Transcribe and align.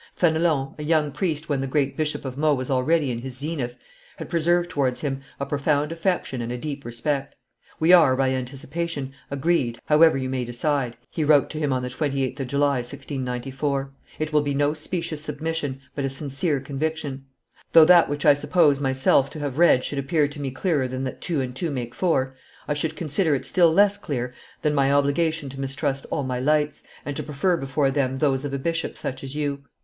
Fenelon, 0.15 0.73
a 0.79 0.83
young 0.83 1.11
priest 1.11 1.47
when 1.47 1.59
the 1.59 1.67
great 1.67 1.95
Bishop 1.95 2.25
of 2.25 2.35
Meaux 2.35 2.55
was 2.55 2.71
already 2.71 3.11
in 3.11 3.19
his 3.19 3.37
zenith, 3.37 3.77
had 4.17 4.29
preserved 4.31 4.67
towards 4.67 5.01
him 5.01 5.21
a 5.39 5.45
profound 5.45 5.91
affection 5.91 6.41
and 6.41 6.51
a 6.51 6.57
deep 6.57 6.83
respect. 6.85 7.35
"We 7.79 7.93
are, 7.93 8.15
by 8.15 8.31
anticipation, 8.31 9.13
agreed, 9.29 9.79
however 9.85 10.17
you 10.17 10.27
may 10.27 10.43
decide," 10.43 10.97
he 11.11 11.23
wrote 11.23 11.51
to 11.51 11.59
him 11.59 11.71
on 11.71 11.83
the 11.83 11.87
28th 11.89 12.39
of 12.39 12.47
July, 12.47 12.77
1694: 12.77 13.93
"it 14.17 14.33
will 14.33 14.41
be 14.41 14.55
no 14.55 14.73
specious 14.73 15.21
submission, 15.21 15.79
but 15.93 16.03
a 16.03 16.09
sincere 16.09 16.59
conviction. 16.59 17.25
Though 17.73 17.85
that 17.85 18.09
which 18.09 18.25
I 18.25 18.33
suppose 18.33 18.79
myself 18.79 19.29
to 19.29 19.39
have 19.41 19.59
read 19.59 19.83
should 19.83 19.99
appear 19.99 20.27
to 20.29 20.41
me 20.41 20.49
clearer 20.49 20.87
than 20.87 21.03
that 21.03 21.21
two 21.21 21.41
and 21.41 21.55
two 21.55 21.69
make 21.69 21.93
four, 21.93 22.35
I 22.67 22.73
should 22.73 22.95
consider 22.95 23.35
it 23.35 23.45
still 23.45 23.71
less 23.71 23.99
clear 23.99 24.33
than 24.63 24.73
my 24.73 24.91
obligation 24.91 25.47
to 25.49 25.59
mistrust 25.59 26.07
all 26.09 26.23
my 26.23 26.39
lights, 26.39 26.81
and 27.05 27.15
to 27.15 27.21
prefer 27.21 27.55
before 27.55 27.91
them 27.91 28.17
those 28.17 28.43
of 28.43 28.51
a 28.51 28.57
bishop 28.57 28.97
such 28.97 29.23
as 29.23 29.35
you. 29.35 29.61